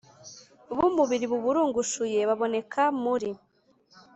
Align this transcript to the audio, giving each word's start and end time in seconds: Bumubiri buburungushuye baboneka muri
Bumubiri 0.75 1.25
buburungushuye 1.31 2.19
baboneka 2.29 2.81
muri 3.03 3.29